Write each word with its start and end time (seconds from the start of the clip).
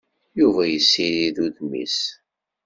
Yuba 0.39 0.61
yessirid 0.67 1.37
udem-is. 1.45 1.99